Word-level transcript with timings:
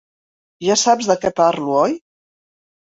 Ja 0.69 0.77
saps 0.85 1.11
de 1.13 1.17
què 1.27 1.33
parlo, 1.43 1.79
oi? 1.85 1.97